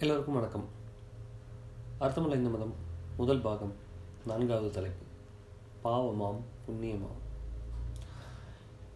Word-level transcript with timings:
எல்லோருக்கும் 0.00 0.34
வணக்கம். 0.34 0.68
அர்த்தமுள்ள 1.98 2.36
இந்த 2.36 2.48
மதம் 2.48 2.74
முதல் 3.16 3.40
பாகம் 3.40 3.72
நான்காவது 4.26 4.70
தலைப்பு. 4.70 5.04
பாவமாம் 5.84 6.40
புண்ணியமாம். 6.66 7.18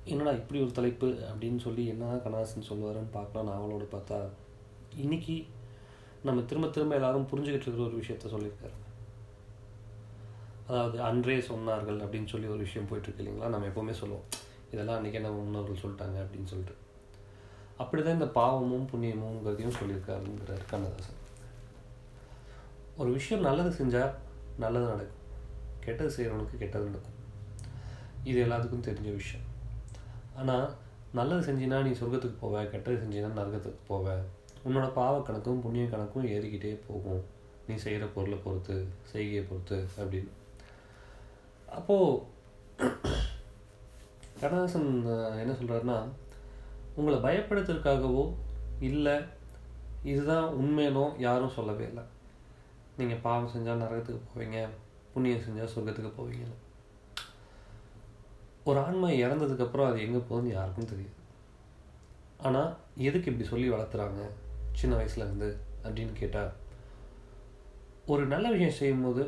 என்னடா 0.04 0.30
இப்படி 0.30 0.62
ஒரு 0.62 0.72
தலைப்பு 0.72 1.06
அப்படின்னு 1.06 1.58
சொல்லி 1.58 1.86
என்ன 1.86 2.14
கணாசன் 2.14 2.68
சொல்லுவாருன்னு 2.68 3.10
பார்க்கலாம் 3.10 3.48
நாவலோடு 3.48 3.84
பார்த்தா 3.84 4.28
இன்னைக்கு 4.96 5.46
நம்ம 6.22 6.42
திரும்ப 6.42 6.68
திரும்ப 6.68 6.94
எல்லாரும் 6.94 7.28
புரிஞ்சுக்கிட்டு 7.28 7.68
இருக்கிற 7.68 7.82
ஒரு 7.82 7.96
விஷயத்த 7.96 8.32
சொல்லியிருக்காரு. 8.34 8.78
அதாவது 10.66 11.02
அன்றே 11.02 11.38
சொன்னார்கள் 11.38 12.02
அப்படின்னு 12.04 12.26
சொல்லி 12.26 12.46
ஒரு 12.46 12.58
விஷயம் 12.58 12.88
போயிட்டுருக்கு 12.88 13.20
இல்லைங்களா? 13.20 13.48
நம்ம 13.48 13.66
எப்போவுமே 13.66 13.90
சொல்லுவோம் 13.90 14.24
இதெல்லாம் 14.72 14.96
அன்றைக்கே 14.96 15.20
நம்ம 15.20 15.40
முன்னோர்கள் 15.42 15.82
சொல்லிட்டாங்க? 15.82 16.18
அப்படின்னு 16.22 16.44
சொல்லிட்டு. 16.44 16.74
அப்படிதான் 17.78 18.16
இந்த 18.18 18.28
பாவமும் 18.38 18.88
புண்ணியமும்ங்கிறதையும் 18.92 19.78
சொல்லியிருக்காருங்கிறார் 19.78 20.70
கண்ணதாசன். 20.70 21.20
ஒரு 22.96 23.10
விஷயம் 23.12 23.44
நல்லது 23.44 23.70
செஞ்சால் 23.78 24.12
நல்லது 24.58 24.86
நடக்கும். 24.86 25.20
கெட்டது 25.84 26.10
செய்கிறவனுக்கு 26.16 26.58
கெட்டது 26.58 26.84
நடக்கும். 26.84 27.18
இது 28.24 28.38
எல்லாத்துக்கும் 28.46 28.86
தெரிஞ்ச 28.88 29.14
விஷயம். 29.16 29.46
ஆனால் 30.36 30.66
நல்லது 31.12 31.42
செஞ்சினா 31.48 31.78
நீ 31.82 31.92
சொர்க்கத்துக்கு 32.00 32.42
போவ 32.42 32.70
கெட்டது 32.70 32.96
செஞ்சினா 33.02 33.30
நரகத்துக்கு 33.38 33.80
போவ. 33.88 34.16
உன்னோட 34.66 34.92
பாவ 34.92 35.14
கணக்கும் 35.18 35.62
புண்ணிய 35.64 35.84
கணக்கும் 35.84 36.28
ஏறிக்கிட்டே 36.34 36.78
போகும். 36.88 37.24
நீ 37.66 37.74
செய்கிற 37.74 38.06
பொருளை 38.14 38.38
பொறுத்து 38.38 38.76
செய்கையை 39.02 39.42
பொறுத்து 39.42 39.78
அப்படின்னு. 39.98 40.30
அப்போது 41.78 42.20
கண்ணதாசன் 44.40 44.88
என்ன 45.42 45.52
சொல்கிறாருன்னா 45.60 45.98
உங்களை 46.96 47.18
பயப்படுத்துறதுக்காகவோ 47.26 48.24
இல்லை 48.88 49.16
இதுதான் 50.10 50.46
உண்மையனோ 50.60 51.04
யாரும் 51.26 51.56
சொல்லவே 51.56 51.84
இல்லை. 51.90 52.04
நீங்கள் 52.98 53.20
பாவம் 53.26 53.52
செஞ்சால் 53.52 53.82
நரகத்துக்கு 53.82 54.22
போவீங்க 54.30 54.60
புண்ணியம் 55.12 55.44
செஞ்சால் 55.46 55.72
சொர்க்கத்துக்கு 55.74 56.10
போவீங்க. 56.18 56.46
ஒரு 58.68 58.78
ஆன்மா 58.86 59.08
இறந்ததுக்கப்புறம் 59.24 59.88
அது 59.90 59.98
எங்கே 60.06 60.20
போகுதுன்னு 60.28 60.56
யாருக்கும் 60.56 60.90
தெரியாது. 60.92 61.18
ஆனால் 62.46 62.70
எதுக்கு 63.08 63.30
இப்படி 63.30 63.46
சொல்லி 63.52 63.68
வளர்த்துறாங்க 63.74 64.22
சின்ன 64.80 64.92
வயசுலேருந்து 64.98 65.50
அப்படின்னு 65.84 66.14
கேட்டால் 66.20 66.52
ஒரு 68.12 68.22
நல்ல 68.32 68.46
விஷயம் 68.54 68.78
செய்யும்போது 68.80 69.24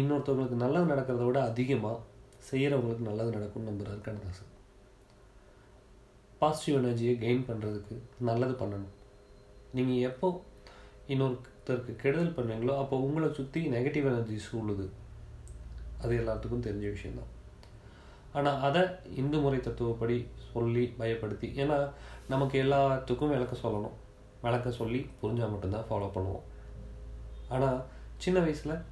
இன்னொருத்தவங்களுக்கு 0.00 0.62
நல்லது 0.64 0.92
நடக்கிறத 0.92 1.24
விட 1.26 1.40
அதிகமாக 1.50 2.04
செய்கிறவங்களுக்கு 2.50 3.08
நல்லது 3.10 3.36
நடக்கும்னு 3.36 3.70
நம்புறாரு 3.70 4.00
கண்ணதாசன். 4.06 4.52
பாசிட்டிவ் 6.40 6.78
எனர்ஜியை 6.80 7.14
கெயின் 7.24 7.46
பண்ணுறதுக்கு 7.48 7.94
நல்லது 8.28 8.54
பண்ணணும். 8.62 8.94
நீங்கள் 9.76 10.04
எப்போ 10.10 10.28
இன்னொருத்தருக்கு 11.12 11.92
கெடுதல் 12.02 12.36
பண்ணுறீங்களோ 12.36 12.74
அப்போ 12.82 12.96
உங்களை 13.06 13.28
சுற்றி 13.38 13.60
நெகட்டிவ் 13.74 14.08
எனர்ஜி 14.10 14.36
சூழுது 14.48 14.86
அது 16.02 16.12
எல்லாத்துக்கும் 16.22 16.66
தெரிஞ்ச 16.66 16.86
விஷயந்தான் 16.96 17.32
ஆனால் 18.38 18.58
அதை 18.66 18.82
இந்து 19.20 19.38
முறை 19.44 19.58
தத்துவப்படி 19.66 20.16
சொல்லி 20.52 20.84
பயப்படுத்தி 21.00 21.48
ஏன்னா 21.62 21.78
நமக்கு 22.32 22.56
எல்லாத்துக்கும் 22.64 23.32
விளக்க 23.34 23.54
சொல்லணும். 23.62 23.96
விளக்க 24.44 24.68
சொல்லி 24.80 25.00
புரிஞ்சால் 25.20 25.52
மட்டும்தான் 25.52 25.86
ஃபாலோ 25.88 26.08
பண்ணுவோம். 26.16 26.44
ஆனால் 27.54 27.78
சின்ன 28.24 28.38
வயசில் 28.44 28.82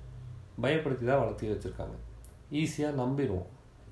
பயப்படுத்தி 0.64 1.04
தான் 1.10 1.22
வளர்த்தி 1.22 1.50
வச்சுருக்காங்க. 1.50 1.96
ஈஸியாக 2.60 2.98
நம்பிடுவோம். 3.02 3.48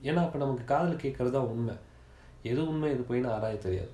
ஏன்னா 0.09 0.21
அப்போ 0.27 0.39
நமக்கு 0.45 0.65
காதில் 0.73 1.03
கேட்குறது 1.05 1.35
தான் 1.37 1.51
உண்மை. 1.55 1.75
எது 2.51 2.61
உண்மை 2.71 2.89
எது 2.95 3.03
போயின்னு 3.09 3.33
ஆராய 3.35 3.57
தெரியாது. 3.65 3.93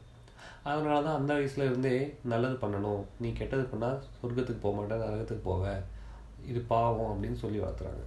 அதனால 0.71 0.97
தான் 1.07 1.19
அந்த 1.19 1.33
வயசுல 1.39 1.67
இருந்தே 1.69 1.97
நல்லது 2.33 2.57
பண்ணணும். 2.63 3.03
நீ 3.23 3.29
கெட்டது 3.41 3.65
பண்ணால் 3.73 3.99
சொர்க்கத்துக்கு 4.19 4.63
போக 4.65 4.75
மாட்டேன் 4.77 5.03
நரகத்துக்கு 5.05 5.45
போவ. 5.51 5.75
இது 6.51 6.61
பாவம் 6.73 7.11
அப்படின்னு 7.13 7.39
சொல்லி 7.43 7.59
வளர்த்துறாங்க. 7.63 8.05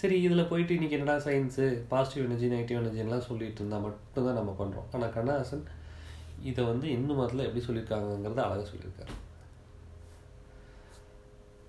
சரி 0.00 0.16
இதில் 0.26 0.48
போயிட்டு 0.50 0.76
இன்னைக்கு 0.76 0.96
என்னடா 0.96 1.16
சயின்ஸு 1.26 1.66
பாசிட்டிவ் 1.90 2.26
எனர்ஜி 2.26 2.48
நெகட்டிவ் 2.52 2.80
எனர்ஜின்லாம் 2.80 3.26
சொல்லிட்டு 3.28 3.60
இருந்தால் 3.62 3.84
மட்டும்தான் 3.84 4.38
நம்ம 4.40 4.52
பண்ணுறோம் 4.60 4.88
ஆனால் 4.94 5.14
கண்ணஹாசன் 5.16 5.64
இதை 6.50 6.62
வந்து 6.70 6.86
இந்து 6.96 7.14
மதத்தில் 7.18 7.46
எப்படி 7.46 7.64
சொல்லியிருக்காங்கங்கிறத 7.66 8.42
அழகாக 8.46 8.66
சொல்லியிருக்காரு. 8.70 9.14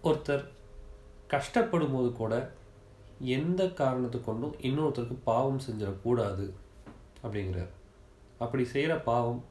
ஒருத்தர் 0.10 0.44
கஷ்டப்படும் 1.34 1.96
போது 1.96 2.10
கூட 2.22 2.34
எந்த 3.20 3.62
காரணத்தை 3.68 4.20
கொண்டும் 4.22 4.56
இன்னொருத்தருக்கு 4.68 5.18
பாவம் 5.24 5.64
செஞ்சிடக்கூடாது 5.68 6.46
அப்படிங்கிறார். 7.24 7.72
அப்படி 8.38 8.66
செய்கிற 8.66 9.00
பாவம் 9.00 9.44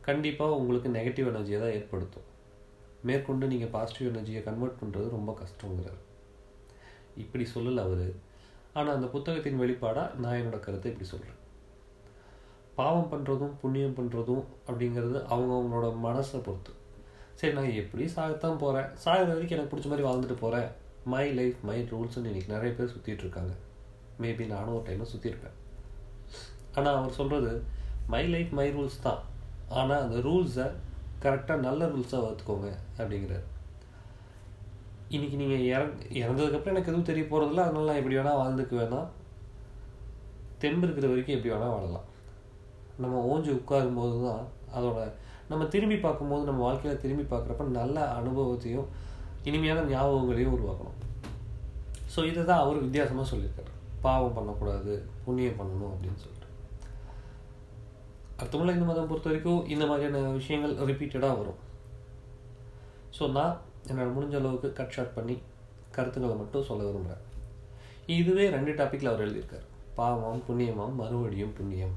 கண்டிப்பாக 0.00 0.58
உங்களுக்கு 0.60 0.88
நெகட்டிவ் 0.88 1.30
எனர்ஜியை 1.30 1.58
தான் 1.60 1.74
ஏற்படுத்தும். 1.78 2.28
மேற்கொண்டு 3.08 3.46
நீங்கள் 3.46 3.72
பாசிட்டிவ் 3.76 4.10
எனர்ஜியை 4.12 4.42
கன்வெர்ட் 4.42 4.80
பண்ணுறது 4.80 5.08
ரொம்ப 5.08 5.30
கஷ்டங்கிறார். 5.42 6.00
இப்படி 7.14 7.46
சொல்லல 7.54 7.84
அவர். 7.88 8.12
ஆனால் 8.72 8.94
அந்த 8.94 9.06
புத்தகத்தின் 9.06 9.60
வெளிப்பாடாக 9.62 10.14
நான் 10.22 10.38
என்னோடய 10.40 10.60
கருத்தை 10.66 10.90
இப்படி 10.92 11.08
சொல்கிறேன் 11.08 11.40
பாவம் 12.74 13.10
பண்ணுறதும் 13.12 13.56
புண்ணியம் 13.62 13.96
பண்ணுறதும் 13.98 14.44
அப்படிங்கிறது 14.68 15.16
அவங்கவுங்களோட 15.34 15.88
மனசை 16.06 16.38
பொறுத்து. 16.46 16.72
சரி 17.34 17.52
நான் 17.52 17.80
எப்படி 17.82 18.04
சாகத்தான் 18.14 18.62
போகிறேன் 18.62 18.88
சாகிற 18.94 19.28
வரைக்கும் 19.32 19.58
எனக்கு 19.58 19.72
பிடிச்ச 19.72 19.88
மாதிரி 19.88 20.06
வாழ்ந்துட்டு 20.08 20.36
போகிறேன் 20.44 20.70
மை 21.10 21.24
லைஃப் 21.36 21.60
மை 21.68 21.76
ரூல்ஸ்னு 21.92 22.28
இன்றைக்கி 22.30 22.50
நிறைய 22.52 22.70
பேர் 22.74 22.90
சுற்றிட்டு 22.92 23.24
இருக்காங்க. 23.24 23.52
மேபி 24.22 24.44
நானும் 24.52 24.74
ஒரு 24.74 24.84
டைமில் 24.88 25.10
சுற்றிருப்பேன் 25.12 25.56
ஆனால் 26.76 26.96
அவர் 26.98 27.16
சொல்கிறது 27.16 27.52
மை 28.12 28.20
லைஃப் 28.34 28.52
மை 28.58 28.66
ரூல்ஸ் 28.76 29.00
தான். 29.06 29.22
ஆனால் 29.78 30.02
அந்த 30.04 30.18
ரூல்ஸை 30.28 30.66
கரெக்டாக 31.24 31.64
நல்ல 31.66 31.88
ரூல்ஸாக 31.94 32.22
வளர்த்துக்கோங்க 32.24 32.70
அப்படிங்கிறார். 33.00 33.46
இன்றைக்கி 35.14 35.36
நீங்கள் 35.42 35.66
இறந் 35.72 35.98
இறந்ததுக்கப்புறம் 36.22 36.74
எனக்கு 36.74 36.90
எதுவும் 36.92 37.10
தெரிய 37.10 37.24
போகிறதில்ல 37.32 37.66
அதனால 37.66 37.88
நான் 37.90 38.00
எப்படி 38.00 38.18
வேணால் 38.18 38.40
வாழ்ந்துக்கு 38.42 38.76
வேணாம். 38.82 39.08
தெம்பு 40.62 40.86
இருக்கிற 40.86 41.06
வரைக்கும் 41.12 41.36
எப்படி 41.36 41.54
வேணால் 41.54 41.76
வாழலாம். 41.76 42.08
நம்ம 43.02 43.20
ஓஞ்சி 43.32 43.50
உட்காரும்போது 43.60 44.16
தான் 44.28 44.42
அதோட 44.76 44.98
நம்ம 45.50 45.64
திரும்பி 45.74 45.96
பார்க்கும்போது 46.04 46.44
நம்ம 46.48 46.62
வாழ்க்கையில் 46.66 47.02
திரும்பி 47.04 47.24
பார்க்குறப்ப 47.32 47.64
நல்ல 47.80 47.96
அனுபவத்தையும் 48.18 48.88
இனிமையான 49.48 49.80
ஞாபகங்களையும் 49.92 50.54
உருவாக்கணும். 50.56 50.98
ஸோ 52.14 52.20
இதை 52.30 52.42
தான் 52.50 52.62
அவர் 52.64 52.84
வித்தியாசமாக 52.84 53.26
சொல்லியிருக்காரு. 53.32 53.70
பாவம் 54.06 54.36
பண்ணக்கூடாது 54.36 54.92
புண்ணியம் 55.24 55.58
பண்ணணும் 55.60 55.92
அப்படின்னு 55.94 56.22
சொல்லிட்டு. 56.24 56.48
அர்த்தமுள்ள 58.42 58.74
இந்து 58.76 58.88
மதம் 58.90 59.10
பொறுத்த 59.10 59.28
வரைக்கும் 59.30 59.66
இந்த 59.74 59.84
மாதிரியான 59.90 60.20
விஷயங்கள் 60.38 60.78
ரிப்பீட்டடாக 60.90 61.38
வரும். 61.40 61.60
ஸோ 63.16 63.24
நான் 63.36 63.58
என்னால் 63.90 64.14
முடிஞ்ச 64.16 64.36
அளவுக்கு 64.40 64.68
கட் 64.78 64.94
ஷார்ட் 64.96 65.16
பண்ணி 65.18 65.36
கருத்துக்களை 65.96 66.36
மட்டும் 66.40 66.66
சொல்ல 66.70 66.86
விரும்புகிறேன் 66.88 67.28
இதுவே 68.16 68.44
ரெண்டு 68.54 68.72
டாப்பிக்கில் 68.78 69.10
அவர் 69.10 69.24
எழுதியிருக்கார். 69.26 69.66
பாவம் 69.98 70.42
புண்ணியமாம் 70.48 70.98
மறுபடியும் 71.02 71.54
புண்ணியம். 71.58 71.94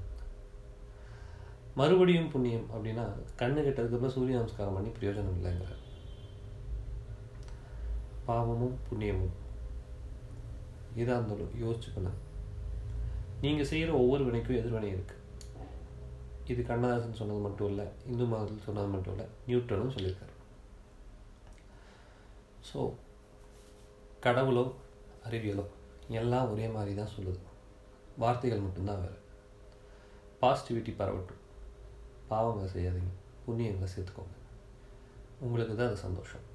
மறுபடியும் 1.80 2.30
புண்ணியம் 2.34 2.68
அப்படின்னா 2.74 3.06
கண்ணு 3.42 3.60
கெட்டதுக்கப்புறம் 3.66 4.16
சூரிய 4.18 4.38
நமஸ்காரம் 4.40 4.78
பண்ணி 4.78 4.92
பிரயோஜனம் 4.98 5.38
இல்லைங்கிறார். 5.40 5.82
பாவமும் 8.28 8.78
புண்ணியமும். 8.88 9.36
எதாக 11.02 11.18
இருந்தாலும் 11.18 11.56
யோசிச்சுக்கணும் 11.64 12.20
நீங்கள் 13.44 13.70
செய்கிற 13.72 13.92
ஒவ்வொரு 14.02 14.24
வினைக்கும் 14.28 14.60
எதிர்வினை 14.60 14.90
இருக்குது 14.96 15.24
இது 16.52 16.62
கண்ணதாசன் 16.70 17.20
சொன்னது 17.20 17.42
மட்டும் 17.46 17.70
இல்லை 17.72 17.86
இந்து 18.10 18.26
மதத்தில் 18.32 18.66
சொன்னது 18.68 18.90
மட்டும் 18.94 19.14
இல்லை 19.16 19.28
நியூட்டனும் 19.48 19.94
சொல்லியிருக்காரு. 19.96 20.34
ஸோ 22.70 22.80
கடவுளோ 24.26 24.66
அறிவியலோ 25.28 25.66
எல்லாம் 26.20 26.50
ஒரே 26.54 26.66
மாதிரி 26.76 26.92
தான் 27.02 27.14
சொல்லுது. 27.16 27.42
வார்த்தைகள் 28.24 28.66
மட்டும்தான் 28.66 29.02
வேறு. 29.04 29.20
பாசிட்டிவிட்டி 30.42 30.92
பரவட்டும். 31.02 31.44
பாவங்களை 32.32 32.68
செய்யாதீங்க. 32.76 33.14
புண்ணியங்களை 33.46 33.88
சேர்த்துக்கோங்க. 33.94 34.36
உங்களுக்கு 35.46 35.76
தான் 35.76 35.90
அது 35.92 36.06
சந்தோஷம். 36.08 36.46